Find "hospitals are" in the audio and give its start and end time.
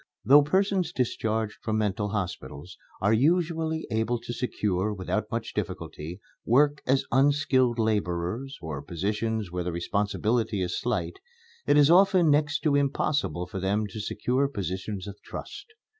2.09-3.13